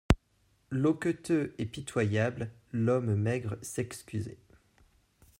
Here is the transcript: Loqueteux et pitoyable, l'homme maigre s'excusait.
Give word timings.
Loqueteux 0.71 1.53
et 1.59 1.67
pitoyable, 1.67 2.49
l'homme 2.73 3.13
maigre 3.13 3.59
s'excusait. 3.61 4.39